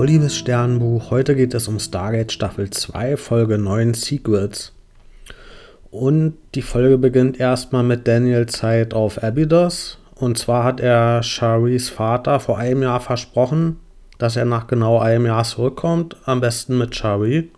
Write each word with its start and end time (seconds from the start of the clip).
Hallo 0.00 0.12
liebes 0.12 0.38
Sternbuch, 0.38 1.10
heute 1.10 1.36
geht 1.36 1.52
es 1.52 1.68
um 1.68 1.78
Stargate 1.78 2.32
Staffel 2.32 2.70
2, 2.70 3.18
Folge 3.18 3.58
9 3.58 3.92
Secrets. 3.92 4.72
Und 5.90 6.38
die 6.54 6.62
Folge 6.62 6.96
beginnt 6.96 7.38
erstmal 7.38 7.82
mit 7.82 8.08
Daniels 8.08 8.52
Zeit 8.52 8.94
auf 8.94 9.22
Abydos. 9.22 9.98
Und 10.14 10.38
zwar 10.38 10.64
hat 10.64 10.80
er 10.80 11.22
Sharis 11.22 11.90
Vater 11.90 12.40
vor 12.40 12.56
einem 12.56 12.82
Jahr 12.82 13.00
versprochen, 13.00 13.76
dass 14.16 14.36
er 14.36 14.46
nach 14.46 14.68
genau 14.68 15.00
einem 15.00 15.26
Jahr 15.26 15.44
zurückkommt, 15.44 16.16
am 16.24 16.40
besten 16.40 16.78
mit 16.78 16.96
Shari. 16.96 17.50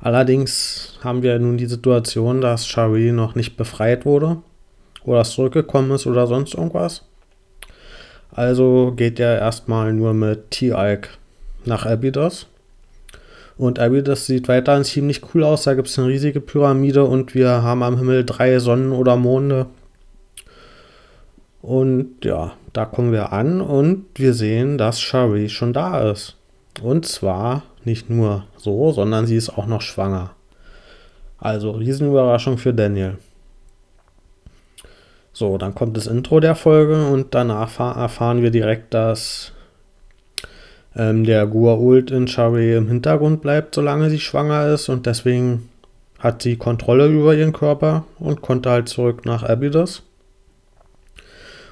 Allerdings 0.00 0.98
haben 1.04 1.22
wir 1.22 1.38
nun 1.38 1.58
die 1.58 1.66
Situation, 1.66 2.40
dass 2.40 2.66
Shari 2.66 3.12
noch 3.12 3.36
nicht 3.36 3.56
befreit 3.56 4.04
wurde 4.04 4.38
oder 5.04 5.22
zurückgekommen 5.22 5.92
ist 5.92 6.08
oder 6.08 6.26
sonst 6.26 6.54
irgendwas. 6.54 7.04
Also 8.32 8.94
geht 8.96 9.20
er 9.20 9.38
erstmal 9.38 9.92
nur 9.92 10.12
mit 10.12 10.50
T-Alk 10.50 11.10
nach 11.66 11.86
Abydos. 11.86 12.46
Und 13.56 13.78
Abydos 13.78 14.26
sieht 14.26 14.48
weiterhin 14.48 14.84
ziemlich 14.84 15.22
cool 15.34 15.44
aus. 15.44 15.64
Da 15.64 15.74
gibt 15.74 15.88
es 15.88 15.98
eine 15.98 16.08
riesige 16.08 16.40
Pyramide 16.40 17.04
und 17.04 17.34
wir 17.34 17.62
haben 17.62 17.82
am 17.82 17.96
Himmel 17.96 18.24
drei 18.24 18.58
Sonnen 18.58 18.92
oder 18.92 19.16
Monde. 19.16 19.66
Und 21.62 22.24
ja, 22.24 22.52
da 22.72 22.84
kommen 22.84 23.12
wir 23.12 23.32
an 23.32 23.60
und 23.60 24.06
wir 24.14 24.34
sehen, 24.34 24.78
dass 24.78 25.00
Shari 25.00 25.48
schon 25.48 25.72
da 25.72 26.10
ist. 26.10 26.36
Und 26.82 27.06
zwar 27.06 27.62
nicht 27.84 28.10
nur 28.10 28.44
so, 28.56 28.92
sondern 28.92 29.26
sie 29.26 29.36
ist 29.36 29.50
auch 29.50 29.66
noch 29.66 29.80
schwanger. 29.80 30.32
Also 31.38 31.70
Riesenüberraschung 31.70 32.58
für 32.58 32.74
Daniel. 32.74 33.18
So, 35.32 35.58
dann 35.58 35.74
kommt 35.74 35.96
das 35.96 36.06
Intro 36.06 36.40
der 36.40 36.54
Folge 36.54 37.06
und 37.08 37.34
danach 37.34 37.78
erfahren 37.78 38.42
wir 38.42 38.50
direkt, 38.50 38.94
dass 38.94 39.52
ähm, 40.96 41.24
der 41.24 41.46
Guault 41.46 42.10
in 42.10 42.26
Shari 42.26 42.74
im 42.74 42.88
Hintergrund 42.88 43.42
bleibt, 43.42 43.74
solange 43.74 44.10
sie 44.10 44.20
schwanger 44.20 44.68
ist 44.68 44.88
und 44.88 45.06
deswegen 45.06 45.68
hat 46.18 46.42
sie 46.42 46.56
Kontrolle 46.56 47.08
über 47.08 47.34
ihren 47.34 47.52
Körper 47.52 48.04
und 48.18 48.40
konnte 48.40 48.70
halt 48.70 48.88
zurück 48.88 49.26
nach 49.26 49.42
Abydos. 49.42 50.02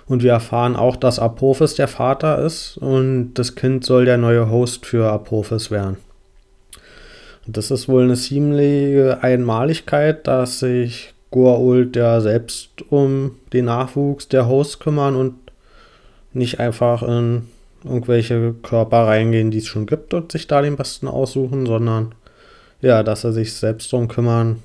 Und 0.06 0.22
wir 0.22 0.32
erfahren 0.32 0.76
auch, 0.76 0.96
dass 0.96 1.18
Apophis 1.18 1.76
der 1.76 1.88
Vater 1.88 2.38
ist 2.44 2.76
und 2.76 3.34
das 3.34 3.54
Kind 3.54 3.84
soll 3.84 4.04
der 4.04 4.18
neue 4.18 4.50
Host 4.50 4.84
für 4.84 5.10
Apophis 5.10 5.70
werden. 5.70 5.96
Das 7.46 7.70
ist 7.70 7.88
wohl 7.88 8.04
eine 8.04 8.14
ziemliche 8.14 9.22
Einmaligkeit, 9.22 10.26
dass 10.26 10.60
sich 10.60 11.14
Goa'uld 11.32 11.96
ja 11.96 12.20
selbst 12.20 12.70
um 12.90 13.32
den 13.52 13.64
Nachwuchs 13.64 14.28
der 14.28 14.46
Hosts 14.46 14.78
kümmern 14.78 15.16
und 15.16 15.34
nicht 16.32 16.60
einfach 16.60 17.02
in 17.02 17.48
irgendwelche 17.84 18.54
Körper 18.62 19.06
reingehen, 19.06 19.50
die 19.50 19.58
es 19.58 19.66
schon 19.66 19.86
gibt 19.86 20.14
und 20.14 20.32
sich 20.32 20.46
da 20.46 20.62
den 20.62 20.76
besten 20.76 21.06
aussuchen, 21.06 21.66
sondern 21.66 22.14
ja, 22.80 23.02
dass 23.02 23.24
er 23.24 23.32
sich 23.32 23.52
selbst 23.52 23.92
darum 23.92 24.08
kümmern 24.08 24.62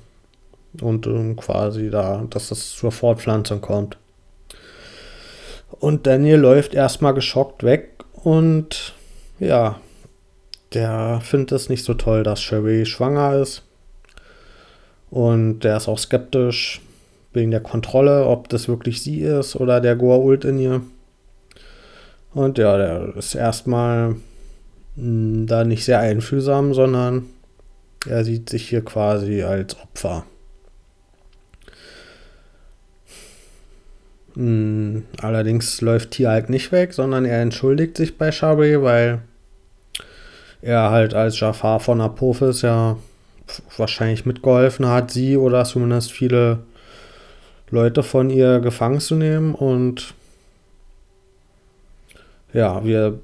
und 0.80 1.06
um, 1.06 1.36
quasi 1.36 1.90
da, 1.90 2.24
dass 2.30 2.50
es 2.50 2.72
zur 2.72 2.92
Fortpflanzung 2.92 3.60
kommt. 3.60 3.96
Und 5.70 6.06
Daniel 6.06 6.38
läuft 6.38 6.74
erstmal 6.74 7.14
geschockt 7.14 7.62
weg 7.62 8.04
und 8.22 8.94
ja, 9.38 9.80
der 10.74 11.20
findet 11.22 11.52
es 11.52 11.68
nicht 11.68 11.84
so 11.84 11.94
toll, 11.94 12.22
dass 12.22 12.40
Sherry 12.40 12.86
schwanger 12.86 13.36
ist. 13.36 13.62
Und 15.10 15.60
der 15.60 15.76
ist 15.76 15.88
auch 15.88 15.98
skeptisch 15.98 16.80
wegen 17.32 17.50
der 17.50 17.60
Kontrolle, 17.60 18.26
ob 18.26 18.48
das 18.48 18.68
wirklich 18.68 19.02
sie 19.02 19.20
ist 19.20 19.56
oder 19.56 19.80
der 19.80 19.98
Goa'uld 19.98 20.46
in 20.46 20.58
ihr. 20.58 20.82
Und 22.32 22.58
ja, 22.58 22.76
der 22.76 23.16
ist 23.16 23.34
erstmal 23.34 24.16
hm, 24.96 25.46
da 25.46 25.64
nicht 25.64 25.84
sehr 25.84 26.00
einfühlsam, 26.00 26.74
sondern 26.74 27.26
er 28.06 28.24
sieht 28.24 28.48
sich 28.48 28.68
hier 28.68 28.84
quasi 28.84 29.42
als 29.42 29.76
Opfer. 29.78 30.24
Hm, 34.34 35.04
allerdings 35.20 35.80
läuft 35.80 36.12
Tialk 36.12 36.48
nicht 36.50 36.70
weg, 36.72 36.94
sondern 36.94 37.24
er 37.24 37.42
entschuldigt 37.42 37.96
sich 37.96 38.16
bei 38.16 38.30
Shabri, 38.30 38.80
weil 38.80 39.22
er 40.62 40.90
halt 40.90 41.14
als 41.14 41.40
Jafar 41.40 41.80
von 41.80 42.00
Apophis 42.00 42.62
ja 42.62 42.96
wahrscheinlich 43.76 44.26
mitgeholfen 44.26 44.86
hat, 44.86 45.10
sie 45.10 45.36
oder 45.36 45.64
zumindest 45.64 46.12
viele 46.12 46.60
Leute 47.70 48.02
von 48.02 48.30
ihr 48.30 48.60
gefangen 48.60 49.00
zu 49.00 49.16
nehmen. 49.16 49.54
Und 49.54 50.14
ja, 52.52 52.84
wir 52.84 53.18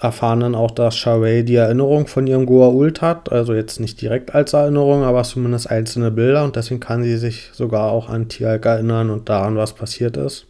erfahren 0.00 0.40
dann 0.40 0.54
auch, 0.54 0.70
dass 0.70 0.96
Sharey 0.96 1.44
die 1.44 1.56
Erinnerung 1.56 2.06
von 2.06 2.26
ihrem 2.26 2.46
Goa'uld 2.46 3.00
hat. 3.02 3.30
Also 3.30 3.54
jetzt 3.54 3.80
nicht 3.80 4.00
direkt 4.00 4.34
als 4.34 4.54
Erinnerung, 4.54 5.02
aber 5.02 5.22
zumindest 5.22 5.70
einzelne 5.70 6.10
Bilder. 6.10 6.44
Und 6.44 6.56
deswegen 6.56 6.80
kann 6.80 7.02
sie 7.02 7.16
sich 7.16 7.50
sogar 7.52 7.90
auch 7.90 8.08
an 8.08 8.28
Tialk 8.28 8.64
erinnern 8.64 9.10
und 9.10 9.28
daran, 9.28 9.56
was 9.56 9.74
passiert 9.74 10.16
ist. 10.16 10.46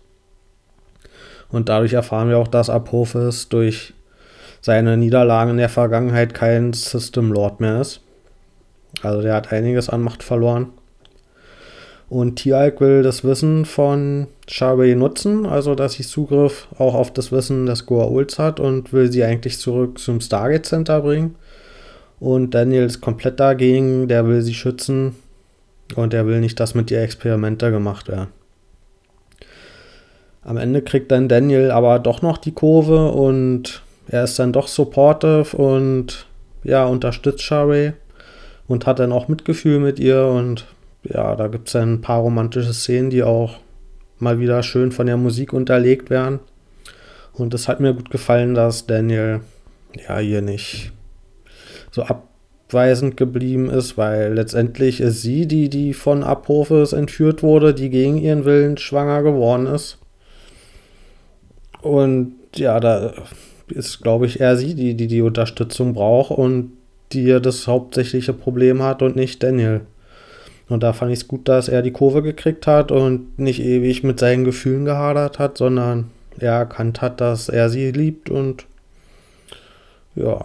Und 1.50 1.68
dadurch 1.68 1.94
erfahren 1.94 2.28
wir 2.28 2.38
auch, 2.38 2.48
dass 2.48 2.70
Apophis 2.70 3.48
durch 3.48 3.92
seine 4.60 4.96
Niederlagen 4.96 5.52
in 5.52 5.56
der 5.56 5.68
Vergangenheit 5.68 6.32
kein 6.32 6.72
System 6.72 7.32
Lord 7.32 7.60
mehr 7.60 7.80
ist. 7.80 8.02
Also 9.02 9.22
der 9.22 9.34
hat 9.34 9.52
einiges 9.52 9.88
an 9.88 10.02
Macht 10.02 10.22
verloren. 10.22 10.68
Und 12.10 12.36
Tialk 12.36 12.80
will 12.80 13.04
das 13.04 13.22
Wissen 13.22 13.64
von 13.64 14.26
Sharway 14.48 14.96
nutzen, 14.96 15.46
also 15.46 15.76
dass 15.76 15.92
sie 15.92 16.02
Zugriff 16.02 16.66
auch 16.76 16.96
auf 16.96 17.12
das 17.12 17.30
Wissen 17.30 17.66
des 17.66 17.86
Goa'ulds 17.86 18.36
hat 18.36 18.58
und 18.58 18.92
will 18.92 19.12
sie 19.12 19.22
eigentlich 19.22 19.58
zurück 19.60 20.00
zum 20.00 20.20
Stargate 20.20 20.66
Center 20.66 21.02
bringen. 21.02 21.36
Und 22.18 22.52
Daniel 22.52 22.82
ist 22.82 23.00
komplett 23.00 23.38
dagegen, 23.38 24.08
der 24.08 24.26
will 24.26 24.42
sie 24.42 24.54
schützen 24.54 25.14
und 25.94 26.12
er 26.12 26.26
will 26.26 26.40
nicht, 26.40 26.58
dass 26.58 26.74
mit 26.74 26.90
ihr 26.90 27.00
Experimente 27.00 27.70
gemacht 27.70 28.08
werden. 28.08 28.30
Am 30.42 30.56
Ende 30.56 30.82
kriegt 30.82 31.12
dann 31.12 31.28
Daniel 31.28 31.70
aber 31.70 32.00
doch 32.00 32.22
noch 32.22 32.38
die 32.38 32.52
Kurve 32.52 33.12
und 33.12 33.82
er 34.08 34.24
ist 34.24 34.36
dann 34.36 34.52
doch 34.52 34.66
supportive 34.66 35.56
und 35.56 36.26
ja, 36.64 36.86
unterstützt 36.86 37.44
Sharway 37.44 37.92
und 38.66 38.86
hat 38.86 38.98
dann 38.98 39.12
auch 39.12 39.28
Mitgefühl 39.28 39.78
mit 39.78 40.00
ihr 40.00 40.26
und 40.26 40.66
ja, 41.02 41.34
da 41.36 41.48
gibt 41.48 41.68
es 41.68 41.72
dann 41.72 41.94
ein 41.94 42.00
paar 42.00 42.20
romantische 42.20 42.72
Szenen, 42.72 43.10
die 43.10 43.22
auch 43.22 43.58
mal 44.18 44.38
wieder 44.38 44.62
schön 44.62 44.92
von 44.92 45.06
der 45.06 45.16
Musik 45.16 45.52
unterlegt 45.52 46.10
werden. 46.10 46.40
Und 47.32 47.54
es 47.54 47.68
hat 47.68 47.80
mir 47.80 47.94
gut 47.94 48.10
gefallen, 48.10 48.54
dass 48.54 48.86
Daniel 48.86 49.40
ja 50.06 50.18
hier 50.18 50.42
nicht 50.42 50.92
so 51.90 52.02
abweisend 52.02 53.16
geblieben 53.16 53.70
ist, 53.70 53.96
weil 53.96 54.34
letztendlich 54.34 55.00
ist 55.00 55.22
sie 55.22 55.46
die, 55.46 55.68
die 55.68 55.94
von 55.94 56.22
Apophis 56.22 56.92
entführt 56.92 57.42
wurde, 57.42 57.74
die 57.74 57.90
gegen 57.90 58.18
ihren 58.18 58.44
Willen 58.44 58.76
schwanger 58.76 59.22
geworden 59.22 59.66
ist. 59.66 59.98
Und 61.80 62.34
ja, 62.56 62.78
da 62.78 63.14
ist, 63.68 64.02
glaube 64.02 64.26
ich, 64.26 64.40
eher 64.40 64.56
sie, 64.56 64.74
die, 64.74 64.94
die 64.94 65.06
die 65.06 65.22
Unterstützung 65.22 65.94
braucht 65.94 66.30
und 66.30 66.72
die 67.12 67.40
das 67.40 67.66
hauptsächliche 67.66 68.32
Problem 68.32 68.82
hat 68.82 69.02
und 69.02 69.16
nicht 69.16 69.42
Daniel. 69.42 69.82
Und 70.70 70.84
da 70.84 70.92
fand 70.92 71.10
ich 71.10 71.18
es 71.18 71.28
gut, 71.28 71.48
dass 71.48 71.68
er 71.68 71.82
die 71.82 71.90
Kurve 71.90 72.22
gekriegt 72.22 72.68
hat 72.68 72.92
und 72.92 73.38
nicht 73.40 73.60
ewig 73.60 74.04
mit 74.04 74.20
seinen 74.20 74.44
Gefühlen 74.44 74.84
gehadert 74.84 75.40
hat, 75.40 75.58
sondern 75.58 76.12
er 76.38 76.52
erkannt 76.52 77.02
hat, 77.02 77.20
dass 77.20 77.48
er 77.48 77.68
sie 77.68 77.90
liebt 77.90 78.30
und 78.30 78.66
ja. 80.14 80.44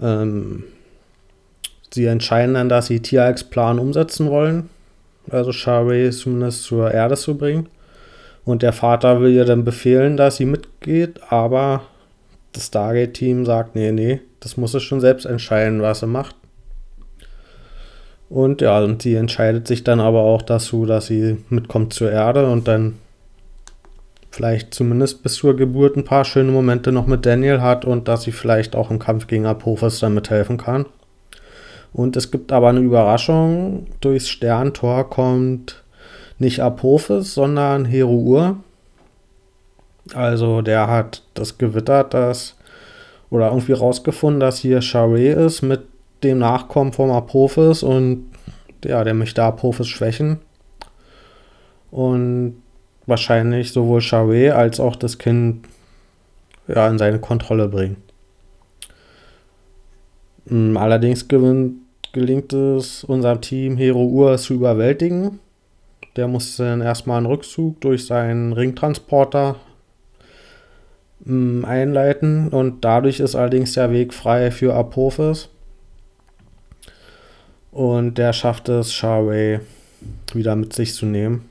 Ähm, 0.00 0.64
sie 1.90 2.04
entscheiden 2.04 2.54
dann, 2.54 2.68
dass 2.68 2.86
sie 2.86 3.00
TRX 3.00 3.44
Plan 3.44 3.78
umsetzen 3.78 4.28
wollen. 4.28 4.68
Also 5.30 5.52
Shari 5.52 6.10
zumindest 6.10 6.64
zur 6.64 6.92
Erde 6.92 7.16
zu 7.16 7.38
bringen. 7.38 7.70
Und 8.44 8.62
der 8.62 8.74
Vater 8.74 9.22
will 9.22 9.32
ihr 9.32 9.46
dann 9.46 9.64
befehlen, 9.64 10.18
dass 10.18 10.36
sie 10.36 10.46
mitgeht, 10.46 11.20
aber 11.30 11.84
das 12.52 12.66
Stargate-Team 12.66 13.46
sagt, 13.46 13.76
nee, 13.76 13.92
nee, 13.92 14.20
das 14.40 14.58
muss 14.58 14.74
es 14.74 14.82
schon 14.82 15.00
selbst 15.00 15.24
entscheiden, 15.24 15.80
was 15.80 16.02
er 16.02 16.08
macht. 16.08 16.36
Und 18.32 18.62
ja, 18.62 18.82
und 18.82 19.02
sie 19.02 19.14
entscheidet 19.14 19.66
sich 19.68 19.84
dann 19.84 20.00
aber 20.00 20.20
auch 20.20 20.40
dazu, 20.40 20.86
dass 20.86 21.04
sie 21.04 21.36
mitkommt 21.50 21.92
zur 21.92 22.10
Erde 22.10 22.48
und 22.48 22.66
dann 22.66 22.94
vielleicht 24.30 24.72
zumindest 24.72 25.22
bis 25.22 25.34
zur 25.34 25.54
Geburt 25.54 25.98
ein 25.98 26.04
paar 26.04 26.24
schöne 26.24 26.50
Momente 26.50 26.92
noch 26.92 27.06
mit 27.06 27.26
Daniel 27.26 27.60
hat 27.60 27.84
und 27.84 28.08
dass 28.08 28.22
sie 28.22 28.32
vielleicht 28.32 28.74
auch 28.74 28.90
im 28.90 28.98
Kampf 28.98 29.26
gegen 29.26 29.44
Apophis 29.44 29.98
damit 30.00 30.30
helfen 30.30 30.56
kann. 30.56 30.86
Und 31.92 32.16
es 32.16 32.30
gibt 32.30 32.52
aber 32.52 32.70
eine 32.70 32.80
Überraschung. 32.80 33.88
Durchs 34.00 34.30
Sterntor 34.30 35.10
kommt 35.10 35.82
nicht 36.38 36.60
Apophis, 36.60 37.34
sondern 37.34 37.84
Heruur. 37.84 38.56
Also 40.14 40.62
der 40.62 40.88
hat 40.88 41.22
das 41.34 41.58
gewittert, 41.58 42.14
dass 42.14 42.56
oder 43.28 43.48
irgendwie 43.48 43.72
rausgefunden, 43.72 44.40
dass 44.40 44.56
hier 44.56 44.80
Charé 44.80 45.34
ist 45.34 45.60
mit 45.60 45.91
dem 46.22 46.38
Nachkommen 46.38 46.92
vom 46.92 47.10
Apophis 47.10 47.82
und 47.82 48.30
ja, 48.84 49.04
der 49.04 49.14
möchte 49.14 49.42
Apophis 49.42 49.88
schwächen. 49.88 50.38
Und 51.90 52.62
wahrscheinlich 53.06 53.72
sowohl 53.72 54.00
Charé 54.00 54.50
als 54.52 54.80
auch 54.80 54.96
das 54.96 55.18
Kind 55.18 55.66
ja, 56.68 56.88
in 56.88 56.98
seine 56.98 57.18
Kontrolle 57.18 57.68
bringen. 57.68 57.96
Mm, 60.46 60.76
allerdings 60.76 61.28
gewinnt, 61.28 61.76
gelingt 62.12 62.52
es 62.52 63.04
unserem 63.04 63.40
Team 63.40 63.76
Hero 63.76 64.04
Ur 64.04 64.38
zu 64.38 64.54
überwältigen. 64.54 65.38
Der 66.16 66.28
muss 66.28 66.56
dann 66.56 66.80
erstmal 66.80 67.18
einen 67.18 67.26
Rückzug 67.26 67.80
durch 67.80 68.06
seinen 68.06 68.52
Ringtransporter 68.52 69.56
mm, 71.24 71.64
einleiten 71.64 72.48
und 72.48 72.84
dadurch 72.84 73.20
ist 73.20 73.34
allerdings 73.34 73.72
der 73.72 73.90
Weg 73.92 74.12
frei 74.14 74.50
für 74.50 74.74
Apophis. 74.74 75.48
Und 77.72 78.18
der 78.18 78.32
schafft 78.32 78.68
es, 78.68 78.92
Sharway 78.92 79.60
wieder 80.32 80.54
mit 80.54 80.72
sich 80.72 80.94
zu 80.94 81.06
nehmen. 81.06 81.48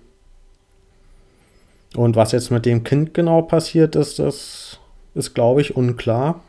Und 1.96 2.16
was 2.16 2.32
jetzt 2.32 2.52
mit 2.52 2.66
dem 2.66 2.84
Kind 2.84 3.14
genau 3.14 3.42
passiert 3.42 3.96
ist, 3.96 4.20
das 4.20 4.80
ist, 5.14 5.34
glaube 5.34 5.62
ich, 5.62 5.76
unklar. 5.76 6.42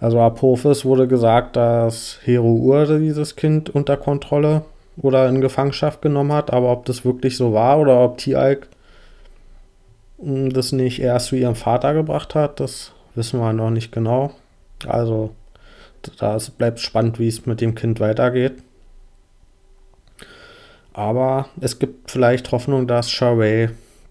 Also 0.00 0.20
Apophis 0.20 0.84
wurde 0.84 1.06
gesagt, 1.06 1.56
dass 1.56 2.18
Hero 2.24 2.52
Ur 2.54 2.98
dieses 2.98 3.36
Kind 3.36 3.70
unter 3.70 3.96
Kontrolle 3.96 4.62
oder 4.96 5.28
in 5.28 5.40
Gefangenschaft 5.40 6.02
genommen 6.02 6.32
hat, 6.32 6.52
aber 6.52 6.72
ob 6.72 6.86
das 6.86 7.04
wirklich 7.04 7.36
so 7.36 7.52
war 7.52 7.78
oder 7.78 8.00
ob 8.00 8.18
Tialk 8.18 8.68
hm, 10.18 10.52
das 10.52 10.72
nicht 10.72 11.00
erst 11.00 11.28
zu 11.28 11.36
ihrem 11.36 11.54
Vater 11.54 11.94
gebracht 11.94 12.34
hat, 12.34 12.60
das 12.60 12.92
wissen 13.14 13.40
wir 13.40 13.52
noch 13.52 13.70
nicht 13.70 13.92
genau. 13.92 14.32
Also 14.86 15.30
da 16.18 16.38
bleibt 16.56 16.80
spannend, 16.80 17.18
wie 17.18 17.28
es 17.28 17.46
mit 17.46 17.60
dem 17.60 17.74
Kind 17.74 18.00
weitergeht. 18.00 18.62
Aber 20.92 21.48
es 21.60 21.78
gibt 21.78 22.10
vielleicht 22.10 22.52
Hoffnung, 22.52 22.86
dass 22.86 23.10
Sharway 23.10 23.68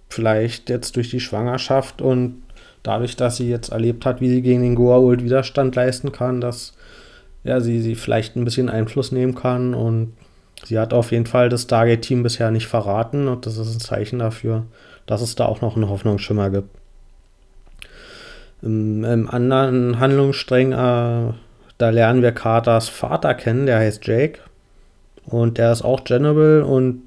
vielleicht 0.10 0.70
jetzt 0.70 0.96
durch 0.96 1.10
die 1.10 1.20
Schwangerschaft 1.20 2.02
und 2.02 2.44
dadurch, 2.84 3.16
dass 3.16 3.38
sie 3.38 3.50
jetzt 3.50 3.70
erlebt 3.70 4.06
hat, 4.06 4.22
wie 4.22 4.30
sie 4.30 4.42
gegen 4.42 4.62
den 4.62 4.78
Goa'uld 4.78 5.24
Widerstand 5.24 5.76
leisten 5.76 6.12
kann, 6.12 6.42
dass 6.42 6.74
ja, 7.44 7.60
sie, 7.60 7.82
sie 7.82 7.96
vielleicht 7.96 8.36
ein 8.36 8.46
bisschen 8.46 8.70
Einfluss 8.70 9.12
nehmen 9.12 9.36
kann 9.36 9.74
und 9.74 10.14
sie 10.64 10.78
hat 10.78 10.94
auf 10.94 11.12
jeden 11.12 11.26
Fall 11.26 11.50
das 11.50 11.64
Stargate-Team 11.64 12.24
bisher 12.24 12.52
nicht 12.52 12.68
verraten 12.68 13.28
und 13.28 13.46
das 13.46 13.58
ist 13.58 13.76
ein 13.76 13.80
Zeichen 13.80 14.20
dafür, 14.20 14.66
dass 15.06 15.22
es 15.22 15.36
da 15.36 15.46
auch 15.46 15.62
noch 15.62 15.76
einen 15.76 15.90
Hoffnungsschimmer 15.90 16.50
gibt. 16.50 16.70
Im, 18.62 19.04
im 19.04 19.30
anderen 19.30 20.00
Handlungsstreng, 20.00 20.72
äh, 20.72 21.34
da 21.78 21.90
lernen 21.90 22.22
wir 22.22 22.32
Carters 22.32 22.90
Vater 22.90 23.34
kennen, 23.34 23.66
der 23.66 23.80
heißt 23.80 24.06
Jake 24.06 24.40
und 25.26 25.58
der 25.58 25.72
ist 25.72 25.84
auch 25.84 26.04
General 26.04 26.62
und 26.62 27.02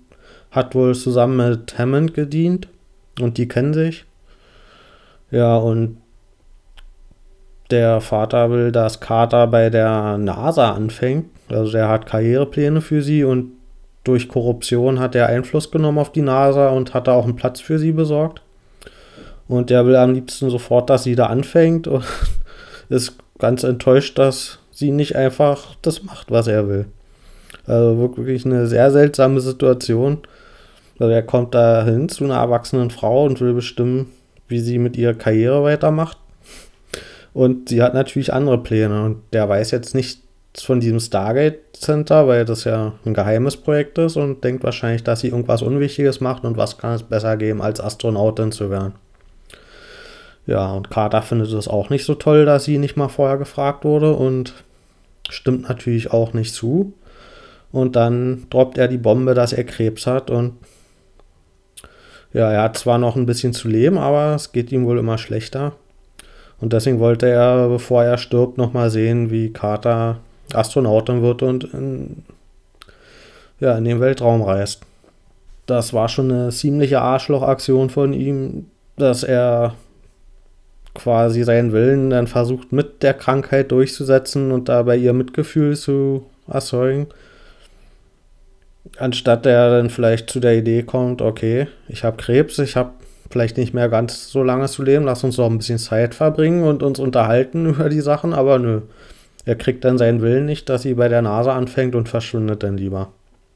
hat 0.50 0.74
wohl 0.74 0.94
zusammen 0.94 1.50
mit 1.50 1.78
Hammond 1.78 2.14
gedient 2.14 2.68
und 3.20 3.38
die 3.38 3.48
kennen 3.48 3.74
sich. 3.74 4.04
Ja, 5.30 5.56
und 5.56 5.98
der 7.70 8.00
Vater 8.00 8.50
will, 8.50 8.72
dass 8.72 9.00
Carter 9.00 9.46
bei 9.46 9.68
der 9.68 10.16
NASA 10.16 10.72
anfängt. 10.72 11.26
Also 11.50 11.72
der 11.72 11.88
hat 11.88 12.06
Karrierepläne 12.06 12.80
für 12.80 13.02
sie 13.02 13.24
und 13.24 13.52
durch 14.04 14.28
Korruption 14.28 15.00
hat 15.00 15.14
er 15.14 15.26
Einfluss 15.26 15.70
genommen 15.70 15.98
auf 15.98 16.12
die 16.12 16.22
NASA 16.22 16.70
und 16.70 16.94
hat 16.94 17.08
da 17.08 17.12
auch 17.12 17.24
einen 17.24 17.36
Platz 17.36 17.60
für 17.60 17.78
sie 17.78 17.92
besorgt. 17.92 18.40
Und 19.48 19.70
der 19.70 19.86
will 19.86 19.96
am 19.96 20.14
liebsten 20.14 20.50
sofort, 20.50 20.88
dass 20.88 21.04
sie 21.04 21.14
da 21.14 21.26
anfängt 21.26 21.86
und 21.88 22.04
ist 22.88 23.18
ganz 23.38 23.62
enttäuscht, 23.62 24.18
dass 24.18 24.58
sie 24.70 24.90
nicht 24.90 25.16
einfach 25.16 25.76
das 25.82 26.02
macht, 26.02 26.30
was 26.30 26.46
er 26.46 26.68
will. 26.68 26.86
Also 27.66 27.98
wirklich 27.98 28.46
eine 28.46 28.66
sehr 28.66 28.90
seltsame 28.90 29.40
Situation. 29.40 30.18
Also 30.98 31.12
er 31.12 31.22
kommt 31.22 31.54
da 31.54 31.84
hin 31.84 32.08
zu 32.08 32.24
einer 32.24 32.36
erwachsenen 32.36 32.90
Frau 32.90 33.24
und 33.24 33.40
will 33.40 33.54
bestimmen, 33.54 34.10
wie 34.48 34.60
sie 34.60 34.78
mit 34.78 34.96
ihrer 34.96 35.14
Karriere 35.14 35.62
weitermacht. 35.62 36.18
Und 37.34 37.68
sie 37.68 37.82
hat 37.82 37.94
natürlich 37.94 38.32
andere 38.32 38.58
Pläne 38.58 39.04
und 39.04 39.22
der 39.32 39.48
weiß 39.48 39.70
jetzt 39.70 39.94
nichts 39.94 40.22
von 40.60 40.80
diesem 40.80 40.98
Stargate 40.98 41.76
Center, 41.76 42.26
weil 42.26 42.44
das 42.44 42.64
ja 42.64 42.94
ein 43.04 43.14
geheimes 43.14 43.56
Projekt 43.56 43.98
ist 43.98 44.16
und 44.16 44.42
denkt 44.42 44.64
wahrscheinlich, 44.64 45.04
dass 45.04 45.20
sie 45.20 45.28
irgendwas 45.28 45.62
Unwichtiges 45.62 46.20
macht 46.20 46.44
und 46.44 46.56
was 46.56 46.78
kann 46.78 46.94
es 46.94 47.02
besser 47.02 47.36
geben, 47.36 47.62
als 47.62 47.80
Astronautin 47.80 48.50
zu 48.50 48.70
werden. 48.70 48.94
Ja, 50.48 50.72
und 50.72 50.88
Carter 50.88 51.20
findet 51.20 51.52
es 51.52 51.68
auch 51.68 51.90
nicht 51.90 52.06
so 52.06 52.14
toll, 52.14 52.46
dass 52.46 52.64
sie 52.64 52.78
nicht 52.78 52.96
mal 52.96 53.08
vorher 53.08 53.36
gefragt 53.36 53.84
wurde 53.84 54.14
und 54.14 54.54
stimmt 55.28 55.68
natürlich 55.68 56.10
auch 56.10 56.32
nicht 56.32 56.54
zu. 56.54 56.94
Und 57.70 57.96
dann 57.96 58.46
droppt 58.48 58.78
er 58.78 58.88
die 58.88 58.96
Bombe, 58.96 59.34
dass 59.34 59.52
er 59.52 59.64
Krebs 59.64 60.06
hat 60.06 60.30
und 60.30 60.54
ja, 62.32 62.50
er 62.50 62.62
hat 62.62 62.78
zwar 62.78 62.96
noch 62.96 63.14
ein 63.14 63.26
bisschen 63.26 63.52
zu 63.52 63.68
leben, 63.68 63.98
aber 63.98 64.34
es 64.36 64.50
geht 64.52 64.72
ihm 64.72 64.86
wohl 64.86 64.98
immer 64.98 65.18
schlechter. 65.18 65.72
Und 66.60 66.72
deswegen 66.72 66.98
wollte 66.98 67.28
er, 67.28 67.68
bevor 67.68 68.04
er 68.04 68.16
stirbt, 68.16 68.56
nochmal 68.56 68.88
sehen, 68.88 69.30
wie 69.30 69.52
Carter 69.52 70.16
Astronautin 70.54 71.20
wird 71.20 71.42
und 71.42 71.64
in, 71.74 72.22
ja, 73.60 73.76
in 73.76 73.84
den 73.84 74.00
Weltraum 74.00 74.40
reist. 74.40 74.80
Das 75.66 75.92
war 75.92 76.08
schon 76.08 76.32
eine 76.32 76.48
ziemliche 76.48 77.02
Arschlochaktion 77.02 77.90
von 77.90 78.14
ihm, 78.14 78.70
dass 78.96 79.22
er 79.24 79.74
quasi 80.98 81.42
seinen 81.44 81.72
Willen 81.72 82.10
dann 82.10 82.26
versucht, 82.26 82.72
mit 82.72 83.02
der 83.02 83.14
Krankheit 83.14 83.72
durchzusetzen 83.72 84.52
und 84.52 84.68
dabei 84.68 84.96
ihr 84.96 85.12
Mitgefühl 85.12 85.76
zu 85.76 86.26
erzeugen 86.46 87.08
anstatt 88.96 89.44
der 89.44 89.70
dann 89.70 89.90
vielleicht 89.90 90.30
zu 90.30 90.40
der 90.40 90.56
Idee 90.56 90.82
kommt, 90.82 91.20
okay, 91.20 91.68
ich 91.88 92.04
habe 92.04 92.16
Krebs, 92.16 92.58
ich 92.58 92.76
habe 92.76 92.90
vielleicht 93.30 93.56
nicht 93.56 93.74
mehr 93.74 93.88
ganz 93.88 94.30
so 94.30 94.42
lange 94.42 94.66
zu 94.66 94.82
leben, 94.82 95.04
lass 95.04 95.24
uns 95.24 95.36
doch 95.36 95.50
ein 95.50 95.58
bisschen 95.58 95.78
Zeit 95.78 96.14
verbringen 96.14 96.62
und 96.62 96.82
uns 96.82 96.98
unterhalten 96.98 97.66
über 97.74 97.88
die 97.88 98.00
Sachen, 98.00 98.32
aber 98.32 98.58
nö. 98.58 98.82
Er 99.44 99.56
kriegt 99.56 99.84
dann 99.84 99.96
seinen 99.96 100.20
Willen 100.20 100.44
nicht, 100.44 100.68
dass 100.68 100.82
sie 100.82 100.94
bei 100.94 101.08
der 101.08 101.22
Nase 101.22 101.52
anfängt 101.52 101.94
und 101.94 102.08
verschwindet 102.08 102.62
dann 102.62 102.76
lieber. 102.76 103.12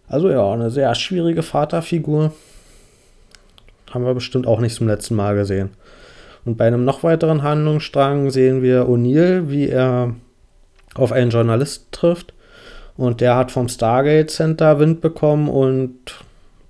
Also 0.09 0.31
ja, 0.31 0.51
eine 0.51 0.71
sehr 0.71 0.95
schwierige 0.95 1.43
Vaterfigur. 1.43 2.33
Haben 3.91 4.05
wir 4.07 4.15
bestimmt 4.15 4.47
auch 4.47 4.61
nicht 4.61 4.75
zum 4.75 4.89
letzten 4.89 5.17
Mal 5.17 5.35
gesehen. 5.35 5.71
Und 6.45 6.57
bei 6.57 6.67
einem 6.67 6.85
noch 6.85 7.03
weiteren 7.03 7.43
Handlungsstrang 7.43 8.31
sehen 8.31 8.63
wir 8.63 8.87
O'Neill, 8.87 9.49
wie 9.49 9.69
er 9.69 10.15
auf 10.95 11.13
einen 11.13 11.31
Journalist 11.31 11.93
trifft 11.93 12.35
und 12.97 13.21
der 13.21 13.37
hat 13.37 13.51
vom 13.51 13.69
Stargate 13.69 14.31
Center 14.31 14.79
Wind 14.79 15.01
bekommen 15.01 15.49
und 15.49 15.97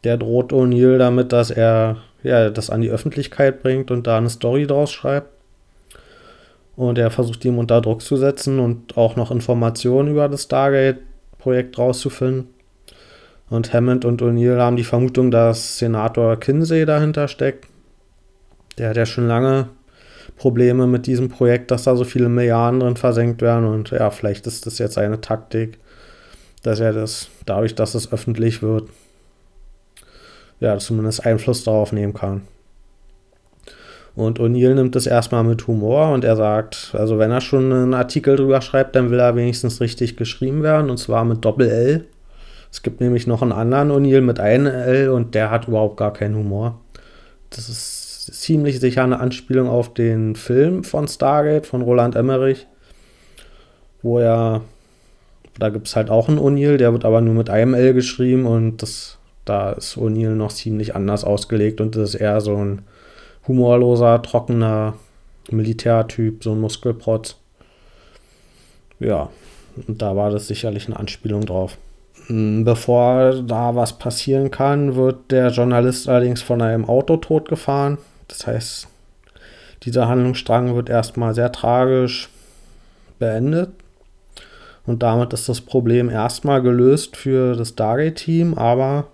der 0.05 0.17
droht 0.17 0.53
O'Neill 0.53 0.99
damit, 0.99 1.33
dass 1.33 1.51
er 1.51 1.99
ja, 2.23 2.51
das 2.51 2.71
an 2.71 2.81
die 2.81 2.91
Öffentlichkeit 2.91 3.63
bringt 3.63 3.91
und 3.91 4.07
da 4.07 4.19
eine 4.19 4.31
Story 4.31 4.67
draus 4.67 4.93
schreibt. 4.93 5.29
Und 6.77 6.99
er 6.99 7.11
versucht 7.11 7.45
ihm 7.45 7.59
unter 7.59 7.81
Druck 7.81 8.01
zu 8.01 8.17
setzen 8.17 8.59
und 8.59 8.97
auch 8.97 9.17
noch 9.17 9.31
Informationen 9.31 10.09
über 10.11 10.29
das 10.29 10.45
Stargate-Projekt 10.45 11.77
rauszufinden. 11.79 12.49
Und 13.51 13.75
Hammond 13.75 14.05
und 14.05 14.23
O'Neill 14.23 14.59
haben 14.59 14.77
die 14.77 14.85
Vermutung, 14.85 15.31
dass 15.31 15.79
Senator 15.79 16.37
Kinsey 16.41 16.87
dahinter 16.87 17.29
steckt. 17.29 17.67
Der 18.79 18.91
hat 18.91 18.97
ja 18.97 19.07
schon 19.07 19.29
lange 19.29 19.69
Probleme 20.37 20.87
mit 20.87 21.07
diesem 21.07 21.29
Projekt, 21.29 21.71
dass 21.71 21.85
da 21.85 21.97
so 21.97 22.05
viele 22.05 22.29
Milliarden 22.29 22.81
drin 22.81 22.97
versenkt 22.97 23.43
werden. 23.43 23.65
Und 23.67 23.91
ja, 23.91 24.11
vielleicht 24.11 24.47
ist 24.47 24.67
das 24.67 24.79
jetzt 24.79 24.99
eine 24.99 25.21
Taktik, 25.21 25.79
dass 26.63 26.81
er 26.81 26.93
das, 26.93 27.29
dadurch, 27.47 27.75
dass 27.75 27.95
es 27.95 28.13
öffentlich 28.13 28.63
wird, 28.63 28.89
ja, 30.61 30.79
zumindest 30.79 31.27
Einfluss 31.27 31.65
darauf 31.65 31.93
nehmen 31.93 32.15
kann. 32.15 32.43
Und 34.15 34.41
O'Neill 34.41 34.75
nimmt 34.75 34.95
es 34.95 35.07
erstmal 35.07 35.43
mit 35.43 35.67
Humor 35.67 36.13
und 36.13 36.25
er 36.25 36.37
sagt, 36.37 36.91
also 36.93 37.19
wenn 37.19 37.31
er 37.31 37.41
schon 37.41 37.73
einen 37.73 37.95
Artikel 37.95 38.37
drüber 38.37 38.61
schreibt, 38.61 38.95
dann 38.95 39.11
will 39.11 39.19
er 39.19 39.37
wenigstens 39.37 39.81
richtig 39.81 40.17
geschrieben 40.17 40.63
werden 40.63 40.91
und 40.91 40.99
zwar 40.99 41.25
mit 41.25 41.45
Doppel-L. 41.45 42.05
Es 42.71 42.83
gibt 42.83 43.01
nämlich 43.01 43.27
noch 43.27 43.43
einen 43.43 43.53
anderen 43.53 43.91
O'Neill 43.91 44.21
mit 44.21 44.39
einem 44.39 44.67
L 44.67 45.09
und 45.09 45.35
der 45.35 45.51
hat 45.51 45.67
überhaupt 45.67 45.97
gar 45.97 46.13
keinen 46.13 46.37
Humor. 46.37 46.79
Das 47.51 47.69
ist 47.71 48.02
ziemlich 48.27 48.81
sicher 48.81 49.05
eine 49.05 49.21
Anspielung 49.21 49.69
auf 49.69 49.95
den 49.95 50.37
Film 50.37 50.85
von 50.85 51.09
Stargate 51.09 51.67
von 51.67 51.83
Roland 51.83 52.17
Emmerich, 52.17 52.67
wo 54.03 54.19
er 54.19 54.63
da 55.59 55.69
gibt 55.69 55.87
es 55.87 55.97
halt 55.97 56.11
auch 56.11 56.29
einen 56.29 56.39
O'Neill, 56.39 56.77
der 56.77 56.93
wird 56.93 57.05
aber 57.05 57.21
nur 57.21 57.35
mit 57.35 57.51
einem 57.51 57.75
L 57.75 57.95
geschrieben 57.95 58.47
und 58.47 58.83
das, 58.83 59.19
da 59.45 59.73
ist 59.73 59.97
O'Neill 59.97 60.35
noch 60.35 60.53
ziemlich 60.53 60.97
anders 60.97 61.25
ausgelegt 61.25 61.81
und 61.81 61.95
das 61.97 62.15
ist 62.15 62.21
eher 62.21 62.41
so 62.41 62.57
ein 62.57 62.83
humorloser, 63.47 64.23
trockener 64.23 64.95
Militärtyp, 65.51 66.43
so 66.43 66.53
ein 66.53 66.61
Muskelprotz. 66.61 67.37
Ja, 68.99 69.29
und 69.89 70.01
da 70.01 70.17
war 70.17 70.31
das 70.31 70.47
sicherlich 70.47 70.87
eine 70.87 70.99
Anspielung 70.99 71.45
drauf. 71.45 71.77
Hm, 72.29 72.65
bevor 72.65 73.43
da 73.43 73.75
was 73.75 73.99
passieren 73.99 74.51
kann, 74.51 74.95
wird 74.95 75.31
der 75.31 75.49
Journalist 75.49 76.09
allerdings 76.09 76.41
von 76.41 76.63
einem 76.63 76.85
Auto 76.85 77.17
totgefahren. 77.17 77.99
Das 78.33 78.47
heißt, 78.47 78.89
dieser 79.83 80.09
Handlungsstrang 80.09 80.75
wird 80.75 80.89
erstmal 80.89 81.35
sehr 81.35 81.53
tragisch 81.53 82.31
beendet. 83.19 83.71
Und 84.87 85.03
damit 85.03 85.33
ist 85.33 85.49
das 85.49 85.61
Problem 85.61 86.09
erstmal 86.09 86.63
gelöst 86.63 87.17
für 87.17 87.55
das 87.55 87.69
Stargate-Team, 87.71 88.55
aber 88.55 89.09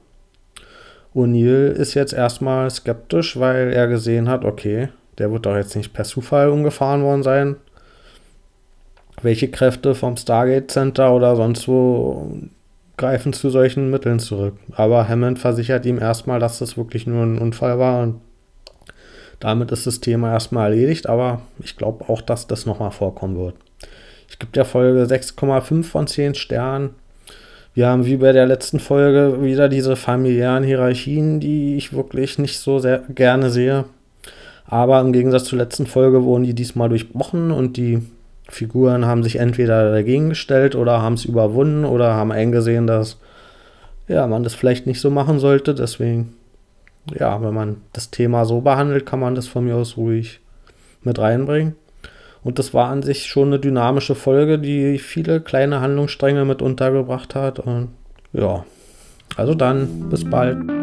O'Neill 1.15 1.73
ist 1.73 1.95
jetzt 1.95 2.13
erstmal 2.13 2.71
skeptisch, 2.71 3.39
weil 3.39 3.73
er 3.73 3.89
gesehen 3.89 4.29
hat, 4.29 4.45
okay, 4.45 4.89
Der 5.19 5.33
wird 5.33 5.47
doch 5.47 5.57
jetzt 5.57 5.75
nicht 5.75 5.93
per 5.93 6.05
Zufall 6.05 6.49
umgefahren 6.49 7.03
worden 7.03 7.25
sein. 7.25 7.57
Welche 9.21 9.51
Kräfte 9.51 9.97
vom 9.97 10.17
Stargate 10.17 10.71
Center 10.71 11.13
oder 11.13 11.35
sonst 11.35 11.67
wo 11.67 12.33
greifen 12.97 13.33
zu 13.33 13.51
solchen 13.51 13.91
Mitteln 13.91 14.21
zurück? 14.21 14.55
Aber 14.77 15.09
Hammond 15.09 15.41
versichert 15.41 15.85
ihm 15.87 15.99
erstmal, 15.99 16.39
dass 16.39 16.61
das 16.61 16.77
wirklich 16.77 17.09
nur 17.09 17.25
ein 17.25 17.39
Unfall 17.39 17.81
war 17.81 18.05
und 18.05 18.21
damit 19.41 19.71
ist 19.71 19.87
das 19.87 20.01
Thema 20.01 20.33
erstmal 20.33 20.73
erledigt, 20.73 21.09
aber 21.09 21.43
ich 21.63 21.77
glaube 21.77 22.09
auch, 22.09 22.21
dass 22.21 22.47
das 22.47 22.67
nochmal 22.67 22.91
vorkommen 22.91 23.37
wird. 23.37 23.55
Ich 24.29 24.39
gebe 24.39 24.53
der 24.53 24.65
Folge 24.65 25.05
6,5 25.05 25.85
von 25.85 26.07
10 26.07 26.35
Sternen. 26.35 26.91
Wir 27.75 27.89
haben 27.89 28.07
wie 28.07 28.17
bei 28.17 28.33
der 28.33 28.47
letzten 28.47 28.81
Folge 28.81 29.43
wieder 29.43 29.69
diese 29.69 29.95
familiären 29.95 30.65
Hierarchien, 30.65 31.39
die 31.41 31.77
ich 31.77 31.93
wirklich 31.93 32.39
nicht 32.39 32.59
so 32.59 32.79
sehr 32.79 33.03
gerne 33.09 33.51
sehe. 33.51 33.85
Aber 34.67 35.01
im 35.01 35.13
Gegensatz 35.13 35.45
zur 35.45 35.59
letzten 35.59 35.87
Folge 35.87 36.25
wurden 36.25 36.45
die 36.45 36.55
diesmal 36.55 36.89
durchbrochen 36.89 37.53
und 37.53 37.77
die 37.77 38.03
Figuren 38.49 39.07
haben 39.07 39.23
sich 39.23 39.37
entweder 39.37 39.91
dagegen 39.91 40.31
gestellt 40.31 40.75
oder 40.75 41.01
haben 41.03 41.15
es 41.15 41.25
überwunden 41.25 41.85
oder 41.85 42.15
haben 42.15 42.33
eingesehen, 42.33 42.87
dass 42.87 43.19
ja, 44.09 44.27
man 44.27 44.43
das 44.43 44.55
vielleicht 44.55 44.87
nicht 44.87 45.01
so 45.01 45.11
machen 45.11 45.39
sollte. 45.39 45.75
Deswegen, 45.75 46.35
ja, 47.19 47.43
wenn 47.43 47.55
man 47.55 47.79
das 47.93 48.11
Thema 48.11 48.45
so 48.45 48.61
behandelt, 48.61 49.07
kann 49.07 49.21
man 49.21 49.35
das 49.35 49.47
von 49.47 49.65
mir 49.65 49.77
aus 49.77 49.97
ruhig 49.97 50.41
mit 51.03 51.19
reinbringen. 51.19 51.77
Und 52.43 52.59
das 52.59 52.73
war 52.73 52.89
an 52.89 53.03
sich 53.03 53.27
schon 53.27 53.49
eine 53.49 53.59
dynamische 53.59 54.15
Folge, 54.15 54.59
die 54.59 54.99
viele 54.99 55.41
kleine 55.41 55.81
Handlungsstränge 55.81 56.45
mit 56.45 56.63
untergebracht 56.63 57.35
hat. 57.35 57.59
Und 57.59 57.89
ja, 58.33 58.65
also 59.37 59.55
dann, 59.55 60.09
bis 60.09 60.29
bald. 60.29 60.78